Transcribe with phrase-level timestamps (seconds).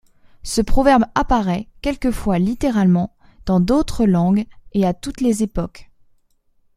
[0.41, 3.15] Ce proverbe apparaît, quelquefois littéralement,
[3.45, 5.91] dans d'autre langue, et à toutes les époque.